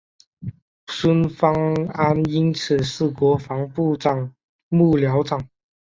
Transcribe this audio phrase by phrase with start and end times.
[0.87, 1.53] 孙芳
[1.93, 2.23] 安
[2.55, 4.33] 此前是国防部长
[4.67, 5.47] 幕僚长。